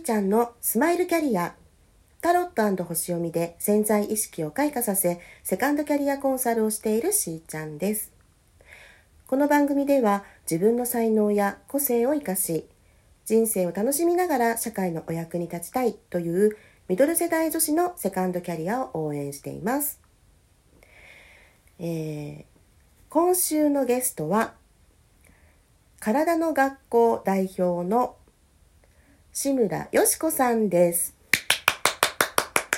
[0.00, 1.54] ーちゃんのスマイルキャリア。
[2.22, 8.12] タロット星読みで潜在意識を開花させセカンドキャリアコンサルをしているしーちゃんです。
[9.26, 12.66] この番組では自分の才能や個性を生かし
[13.24, 16.56] 人生を楽しみながら社会のお役に立ちたいという
[16.88, 20.00] ミドル世代女子のセカンドキャリアを応援しています、
[21.78, 22.44] えー、
[23.08, 24.54] 今週のゲストは
[26.00, 28.16] 体の学校代表の
[29.32, 31.14] 志村よしこさんです。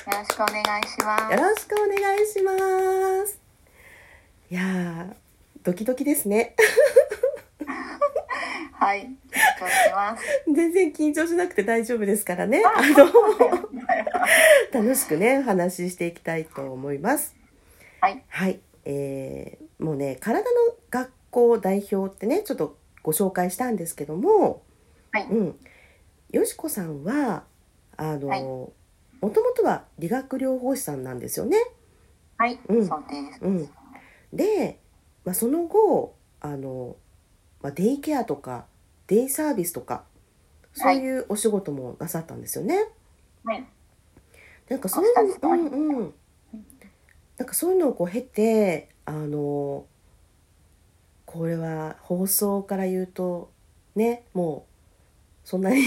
[0.07, 1.35] よろしくお願いします。
[1.35, 3.41] よろしくお願いします。
[4.51, 5.17] いや
[5.63, 6.55] ドキドキですね。
[8.79, 9.09] はい。
[10.47, 12.63] 全然緊張しなくて大丈夫ですからね。
[12.67, 13.07] あの
[14.75, 17.35] 楽しくね、話していきたいと思います。
[18.03, 18.23] はい。
[18.29, 18.61] はい。
[18.85, 24.63] えー、もうね、体の学校代表ってね、ちょっとご紹介したんですけども、
[25.13, 25.27] はい。
[25.31, 25.59] うん。
[26.33, 27.45] よしこさんは
[27.97, 28.73] あの、はい、も
[29.21, 31.59] ともとは理学療法士さんなんですよね。
[32.39, 33.39] はい、うん、そうです。
[33.43, 33.69] うん、
[34.33, 34.81] で、
[35.25, 36.97] まあ、その後あの、
[37.61, 38.67] まあ、デイケアとか
[39.07, 40.05] デイサービスとか
[40.73, 42.89] そういうお仕事もなさったんですよね。
[43.45, 43.65] はい。
[44.69, 46.15] なんかそういう、うんうん。
[47.37, 49.85] なんかそういうのをこう経てあの
[51.27, 53.51] これは放送から言うと
[53.95, 54.72] ねもう
[55.45, 55.83] そんなに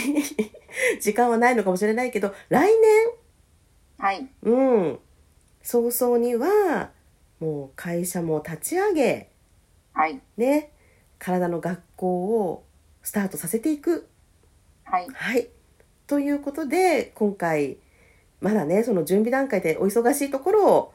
[1.00, 3.08] 時間はないのかもしれないけど来年？
[3.98, 4.30] はい。
[4.44, 5.00] うん。
[5.62, 6.92] 早々には
[7.40, 9.30] もう会社も立ち上げ
[9.94, 10.22] はい。
[10.38, 10.72] ね
[11.20, 12.66] 体の学校を
[13.02, 14.08] スタートさせていく。
[14.84, 15.48] はい、はい、
[16.08, 17.78] ということで今回
[18.40, 20.94] まだねその準備段階でお忙しいところを、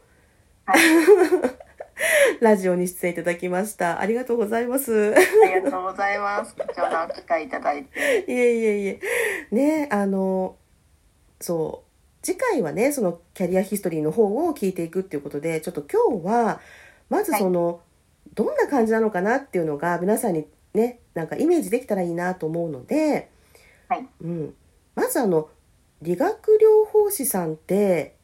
[0.64, 0.80] はい
[2.40, 4.00] ラジオに出演いただきました。
[4.00, 5.14] ありがとうございます。
[5.14, 6.54] ありがとうございます。
[6.54, 8.24] 貴重な機会いただいて。
[8.26, 9.00] いえいえいえ。
[9.50, 10.56] ね、あの、
[11.40, 11.90] そう。
[12.22, 16.60] 次回はね、そのキャリアヒストリーの方を聞いていくっていうことで、ちょっと今日は、
[17.08, 17.76] まずその、はい、
[18.34, 23.30] どんな感じなのかなっていうのが皆さんにね、なんかイメージできたらいいなと思うので、
[23.88, 24.06] はい。
[24.22, 24.54] うん。
[24.94, 25.48] まずあの、
[26.02, 28.14] 理学療法士さんって、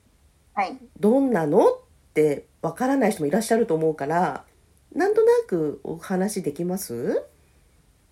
[0.55, 0.79] はい。
[1.01, 1.69] どんなの？
[1.69, 1.79] っ
[2.15, 4.45] てわからない人もいらっしゃると思うから
[4.93, 7.25] なんとなくお話できます？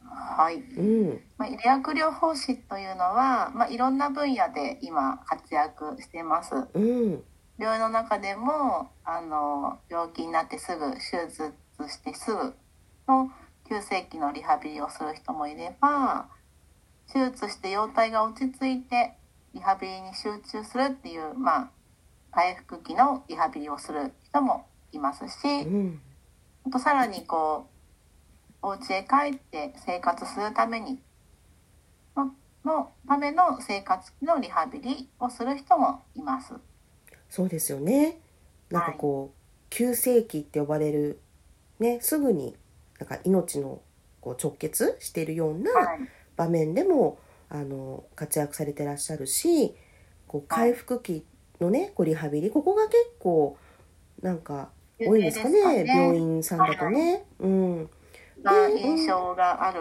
[0.06, 0.82] はい、う
[1.14, 1.20] ん。
[1.38, 6.54] まあ、医薬療法士というのは、まあ、いろんな分野で今活躍してます。
[6.54, 7.22] うん、
[7.58, 11.52] 病院の中でもあの病気になってすぐ手術
[11.88, 12.54] してすぐ
[13.08, 13.32] の
[13.68, 16.26] 急性期のリハビリをする人もいれば
[17.12, 19.14] 手術して容体が落ち着いて
[19.52, 21.70] リハビリに集中するっていう、まあ、
[22.30, 26.00] 回復期のリハビリをする人もいますし、うん、
[26.72, 27.68] とさらにこ
[28.62, 30.98] うお家へ帰って生活するために
[32.16, 32.32] の
[32.64, 36.54] のための生活期のリハビリをする人もいます。
[37.28, 38.20] そうですよね。
[38.70, 39.30] なんかこう、はい、
[39.70, 41.20] 急性期って呼ばれる
[41.78, 42.56] ねすぐに
[42.98, 43.82] なんか命の
[44.20, 45.70] こう直結しているような
[46.36, 47.18] 場面でも、
[47.50, 49.74] はい、あの活躍されてらっしゃるし
[50.26, 51.24] こう回復期
[51.60, 53.58] のねこうリハビリここが結構
[54.22, 57.24] なんか多いんですかね、ね、病院さんだとね。
[57.38, 57.90] うん、
[58.42, 59.80] まあ、印象がある、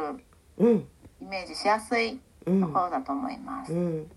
[0.57, 0.88] うん、
[1.21, 3.73] イメージしやすいところだと思います。
[3.73, 4.11] うん、うん、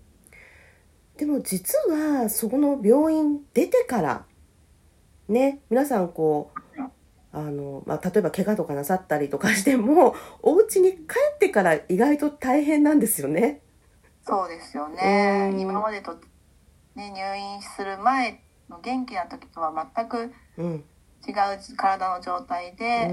[1.17, 4.25] でも実はそこの病院出てから
[5.27, 6.81] ね皆さんこう
[7.31, 10.97] あの、まあ、例えば怪我とかなさったりとかしてもお家に帰
[11.35, 13.61] ってから意外と大変なんですよね。
[14.25, 15.55] そうですよね。
[15.57, 16.17] 今までと
[16.97, 23.09] ね、入院する前の元気な時とは全く違う体の状態で、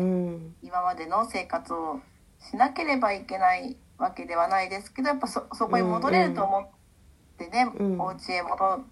[0.63, 2.01] 今までの生活を
[2.41, 6.67] しなければいけないわけではないですけどやっぱそそこに戻れると思っ
[7.39, 8.85] てね、うんうん、お家へ戻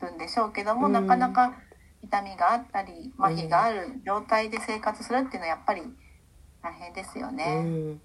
[0.00, 1.54] るんでしょうけども、うん、なかなか
[2.02, 5.82] 痛みがあったり麻痺がある状態で生活するっていうのはやっぱり
[6.62, 7.62] 大変ですよね。
[7.64, 8.00] うん、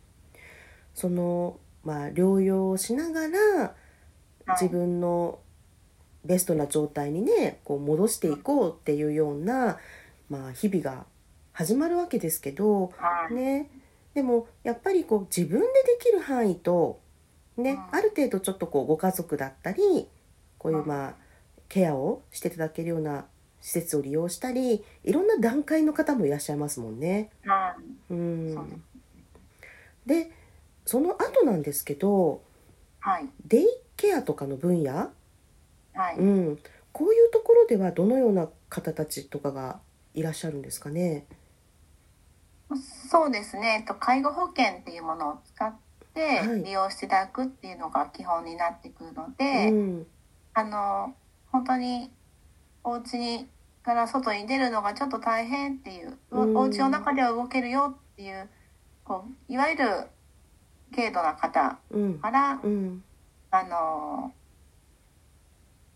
[0.93, 3.75] そのまあ療養しながら
[4.59, 5.39] 自分の
[6.25, 9.77] ベストな状態にねこう戻していこうっていうような、
[10.29, 11.05] まあ、日々が
[11.53, 12.91] 始まるわけですけど、
[13.31, 13.69] ね、
[14.13, 16.99] でもやっぱりこう自分でできる範囲と、
[17.57, 20.07] ね、ある程度ちょっとこうご家族だったり
[20.57, 21.13] こういうまあ
[21.67, 23.25] ケアをしていただけるような
[23.61, 27.29] 施設を利用したりいろんな段階の方もいらっしゃいますもんね。
[28.09, 28.83] うん、
[30.05, 30.31] で
[30.85, 32.41] その後なんですけど、
[32.99, 35.11] はい、デイケアとかの分野
[35.99, 36.59] はい、うん、
[36.91, 39.79] こういうところではどのような方たちとかが
[40.13, 41.25] いらっしゃるんですかね？
[43.09, 45.73] そうですね、えっと、介護保険っていうものを使っ
[46.09, 50.07] って利用していただくっていうのが基本になってくるので、うん、
[50.53, 51.13] あの
[51.51, 52.11] 本当に
[52.83, 53.47] お家に
[53.83, 58.49] から外に出るのがちょっと大変っていう、うん、お家の中では動けるよっていう
[59.03, 59.85] こういわゆる
[60.95, 61.77] 軽度な方
[62.21, 63.03] から、うん、
[63.51, 64.33] あの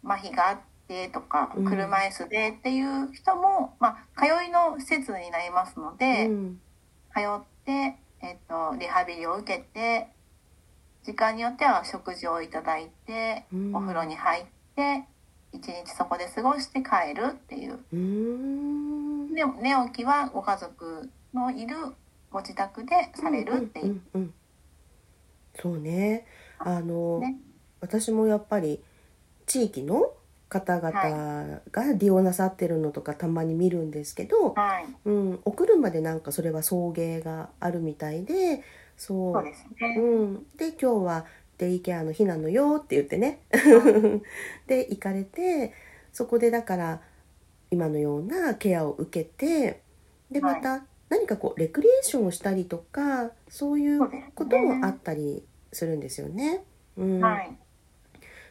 [0.04, 6.30] 麻痺があってとか車椅子でっていう人も、まあ、通いの施設になりますので、
[7.14, 10.08] 通って、えっと、リハビリを受けて
[11.04, 14.46] 時間によっては食事をいただいて、お風呂に入っ
[14.76, 15.06] て
[15.54, 17.78] 一日そこで過ごして帰るっていう。
[19.34, 21.76] で寝起きはご家族のいる
[22.32, 23.86] ご自宅でされるっていう。
[23.86, 24.34] うんうんうんうん、
[25.56, 26.26] そうね。
[26.58, 27.38] あの、ね、
[27.80, 28.82] 私もやっぱり
[29.46, 30.14] 地域の
[30.54, 38.64] 方々が利用なさってるのとかたまに見るんですけど、はい、うん、お車でなんかそれは送迎があるみたいで
[38.96, 39.44] そう。
[39.44, 39.54] ね、
[39.98, 41.26] うん、で今日は
[41.58, 43.40] デイケアの日なのよって言ってね。
[44.68, 45.74] で行かれて
[46.12, 47.02] そこでだから
[47.72, 49.82] 今のようなケアを受けて
[50.30, 54.02] でまた何かこうレクリエーションをしたりとかそういう
[54.36, 56.64] こともあったりするんですよね。
[56.96, 57.58] うん、はい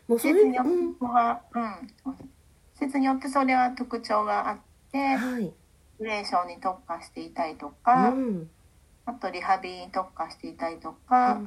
[0.09, 2.13] もうそれによっては、うん、
[2.75, 4.59] 施設によってそれは特徴があっ
[4.91, 5.53] て、はい、
[6.01, 8.51] レーションに特化していたりとか、うん、
[9.07, 11.41] あとリハビリに特化していたりとか、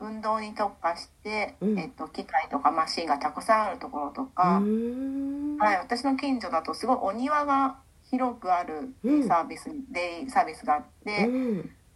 [0.00, 7.76] うん、運動に特化して、うん、えっと、機械とかマシンがたくさんあるところとか、はい、私の近所だとすごいお庭が
[8.10, 8.94] 広くある
[9.26, 11.28] サービス、デイサービスがあって、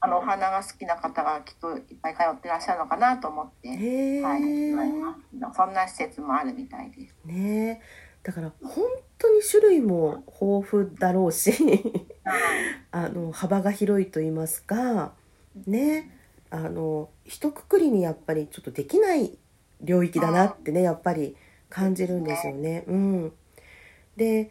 [0.05, 3.69] あのお花が好きな方がきっといっぱい通ってらっしゃるのかなと思って、
[4.21, 4.43] はい、
[5.55, 7.15] そんな施設もあるみたいです。
[7.25, 7.81] ね
[8.25, 8.85] だから本
[9.17, 11.53] 当に種類も豊富だろうし
[12.91, 15.13] あの幅が広いと言いますか
[15.67, 16.11] ね。
[16.51, 19.39] あの一括りにやっぱりちょっとできない
[19.81, 21.37] 領域だなってねやっぱり
[21.71, 22.83] 感じるんですよね。
[22.89, 23.33] うん、
[24.17, 24.51] で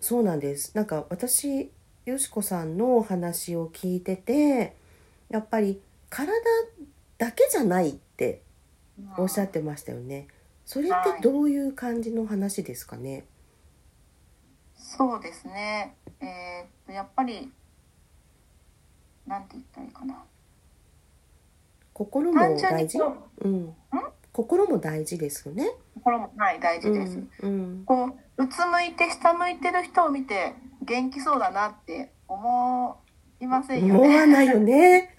[0.00, 0.74] そうなんです。
[0.74, 1.70] なんか私
[2.04, 4.74] よしこさんのお話を聞いてて
[5.30, 6.32] やっぱり体
[7.16, 8.42] だけじゃないって
[9.16, 10.26] おっしゃってましたよね。
[10.66, 13.24] それってどういう感じの話ですかね？
[14.76, 15.94] そうですね。
[16.20, 17.50] えー、っとやっぱり
[19.26, 20.22] なんて言ったらいいかな。
[21.92, 22.98] 心も大事？
[23.42, 23.74] うん？
[24.32, 25.70] 心も大事ですよね。
[25.94, 27.22] 心もはい大事です。
[27.42, 28.06] うん、うん、こ
[28.36, 30.54] ううつむいて下向いてる人を見て
[30.84, 33.00] 元気そうだなって思
[33.40, 34.00] いませんよね。
[34.00, 35.16] 思わないよね。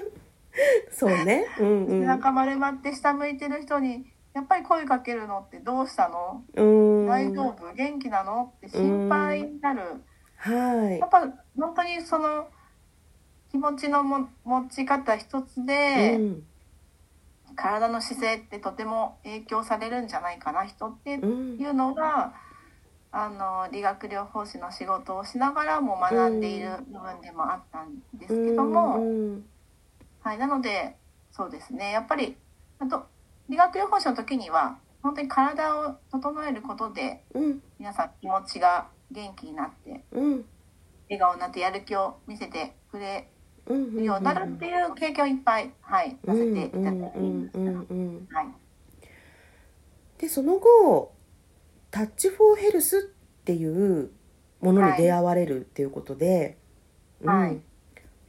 [0.90, 1.46] そうね。
[1.58, 2.00] うんうん。
[2.00, 6.44] 背中丸まって下向いてる人に、やっぱり声かけるのってどうしたの？
[6.54, 7.72] 大丈夫？
[7.74, 8.52] 元気なの？
[8.58, 10.02] って心配になる。
[10.36, 10.98] はい。
[10.98, 11.20] やっぱ
[11.58, 12.48] 本当にその
[13.50, 16.42] 気持ちのも持ち方一つで、うん、
[17.54, 22.34] 体の姿勢ってとても影響されるんじゃないかな人っていうのが、
[23.12, 28.98] あの理学療法士の仕事をしながらも学んでいる部分でもあったんですけども、
[30.20, 30.96] はい、なので
[31.32, 31.92] そうですね。
[31.92, 32.36] やっぱり
[32.78, 33.06] あと
[33.48, 37.22] 理学療法士の時には本当に体を整えることで、
[37.78, 43.28] 皆さん気持ちが元気になって、笑顔になってやる気を見せてくれ
[43.68, 47.22] るようになるっていう経験をいっぱい、はい、させていただいてい
[47.70, 47.88] ます。
[50.18, 51.12] でその後
[51.90, 53.00] タッチ・フォー・ヘルスっ
[53.44, 54.10] ていう
[54.60, 56.58] ものに出会われるっていうことで、
[57.24, 57.62] はい、うん、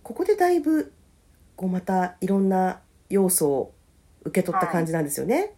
[0.04, 0.94] ここでだいぶ
[1.56, 3.74] こうまたいろんな要素を
[4.24, 5.36] 受け取った感じなんですよね。
[5.36, 5.52] はい、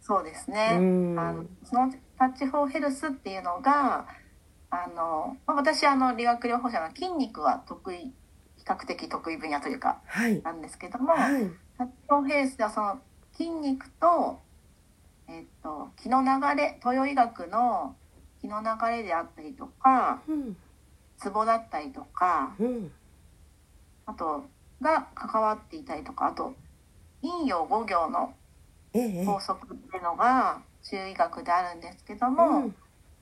[0.00, 4.06] そうですね、うん、あのそのタッチ・フォー・ヘルスっていうのが
[4.70, 8.12] あの、まあ、私あの理学療法者の筋肉は得意比
[8.64, 12.98] 較的得意分野というか、はい、なんですけども、はい、タッチ・フォー・ヘルスではその
[13.32, 14.40] 筋肉と
[15.28, 17.94] えっと、気の流れ東洋医学の
[18.40, 20.56] 気の流れであったりとか、うん、
[21.18, 22.90] ツボだったりとか、うん、
[24.06, 24.44] あと
[24.80, 26.54] が関わっていたりとかあと
[27.20, 28.32] 陰陽五行の
[29.26, 32.70] 法則っていうのが中医学であるんですけども、うん、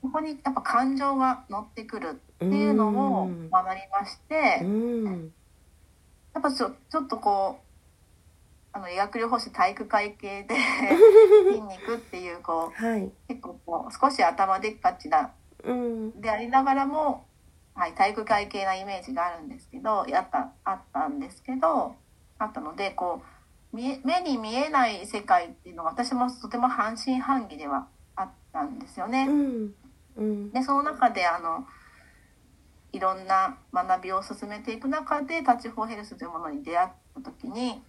[0.01, 2.89] ここにやっぱ感情が乗ってくるっていうの
[3.23, 4.35] を学びまして、
[6.33, 7.66] やっぱちょちょっとこう
[8.77, 10.55] あの医学療法士体育会系で
[11.49, 15.31] 筋肉っていうこう、はい、結構こう少し頭でっかちな、
[15.63, 17.25] うん、でありながらも、
[17.73, 21.95] はい、体育会系なイメージがあるんですけどやったあったんですけど
[22.37, 23.23] あったのでこ
[23.73, 29.25] う目に見えない世界っていうのが私もとても半信半疑ではあったんですよね。
[29.27, 29.75] うん。
[30.17, 31.67] うん、でその中であの
[32.91, 37.81] いろんな学びを進めていく中でタッチ・フォー・ヘルスというものに出会った時にな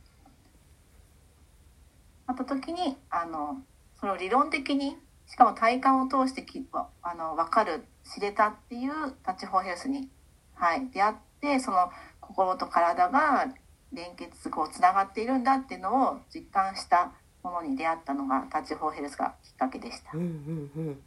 [2.42, 3.62] った時にあの
[3.98, 8.92] それを理論的にしかも体感を通してきあの分かる知れたっていう
[9.22, 10.08] タッチフォーヘルスに、
[10.54, 11.90] はい、出会ってその
[12.20, 13.46] 心と体が
[13.92, 20.10] 連結こうつながっているんだっていうのを実感したものに出会ったのがタッチフォーヘルスがきっかけでした。
[20.14, 20.98] うんうんうん、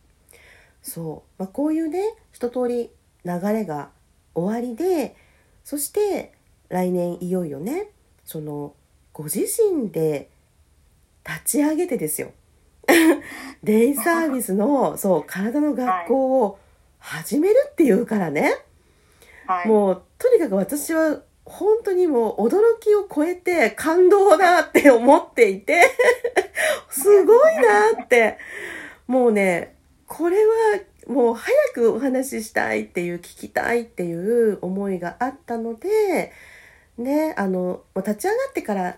[0.82, 2.90] そう、まあ、こういうね一通り
[3.24, 3.90] 流れが
[4.34, 5.16] 終わりで
[5.64, 6.34] そして
[6.70, 7.90] 来年いよいよね
[8.26, 8.74] その
[9.14, 10.31] ご自身で
[11.28, 12.32] 立ち上げてですよ。
[13.64, 16.60] デイサービスの そう体の学校を
[17.00, 18.56] 始めるっていうからね、
[19.48, 25.82] はい、もうとにかく私は本当にもう驚きを超えて感動だって思っていて
[26.90, 28.38] すごいなって。
[29.12, 29.76] もうね
[30.08, 36.32] これはもう早くお話ししたいっていう聞きたいっていう思いがあったので
[36.98, 38.98] ねあの立ち上がってから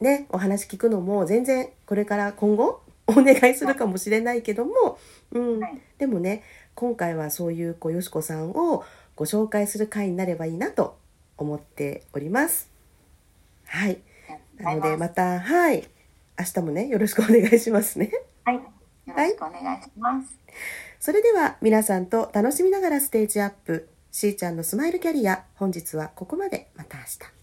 [0.00, 4.98] ねお話聞くのも全然これから今後お願いするかもしれないけども、
[5.32, 5.60] うん、
[5.98, 6.42] でもね
[6.74, 8.84] 今回はそういうこうよしこさんを
[9.16, 10.96] ご紹介する回になればいいなと
[11.36, 12.70] 思っております。
[13.66, 13.98] はい。
[14.58, 15.88] なのでまたはい
[16.38, 18.10] 明日もねよろしくお願いしますね。
[18.44, 18.56] はい。
[18.56, 18.62] よ
[19.08, 20.38] ろしくお願いします。
[20.46, 20.54] はい、
[21.00, 27.39] それでは皆さんと楽しみながらステージアップしーちゃんのスマイルキャリア本日はここまでまた明日。